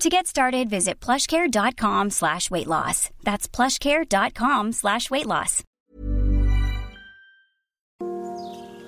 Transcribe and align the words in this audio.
To 0.00 0.08
get 0.10 0.26
started, 0.26 0.68
visit 0.68 1.00
plushcare.com 1.00 2.10
slash 2.10 2.50
weight 2.50 2.66
loss. 2.66 3.10
That's 3.22 3.48
plushcare.com 3.48 4.72
slash 4.72 5.10
weight 5.10 5.26
loss. 5.26 5.62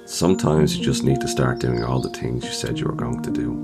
Sometimes 0.04 0.76
you 0.76 0.84
just 0.84 1.04
need 1.04 1.20
to 1.20 1.28
start 1.28 1.58
doing 1.58 1.82
all 1.82 2.00
the 2.00 2.10
things 2.10 2.44
you 2.44 2.52
said 2.52 2.78
you 2.78 2.86
were 2.86 2.92
going 2.92 3.22
to 3.22 3.30
do. 3.30 3.54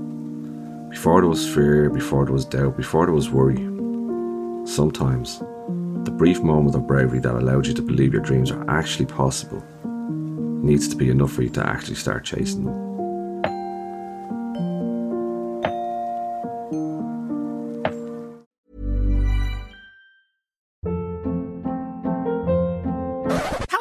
Before 0.89 1.21
there 1.21 1.29
was 1.29 1.47
fear, 1.53 1.89
before 1.89 2.25
there 2.25 2.33
was 2.33 2.45
doubt, 2.45 2.75
before 2.77 3.05
there 3.05 3.15
was 3.15 3.29
worry. 3.29 3.57
Sometimes 4.65 5.39
the 6.05 6.11
brief 6.11 6.41
moment 6.41 6.75
of 6.75 6.87
bravery 6.87 7.19
that 7.19 7.35
allowed 7.35 7.67
you 7.67 7.73
to 7.73 7.81
believe 7.81 8.13
your 8.13 8.21
dreams 8.21 8.51
are 8.51 8.69
actually 8.69 9.05
possible 9.05 9.63
needs 9.85 10.87
to 10.87 10.95
be 10.95 11.09
enough 11.09 11.31
for 11.31 11.43
you 11.43 11.49
to 11.49 11.65
actually 11.65 11.95
start 11.95 12.23
chasing 12.23 12.63
them. 12.65 12.92